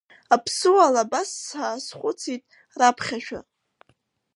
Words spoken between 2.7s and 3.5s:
раԥхьашәа.